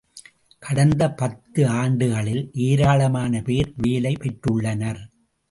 கடந்த 0.59 1.09
பத்து 1.11 1.67
ஆண்டுகளில் 1.67 2.49
ஏராளமான 2.53 3.41
பேர் 3.41 3.71
வேலை 3.77 4.13
பெற்றுள்ளனர். 4.15 5.01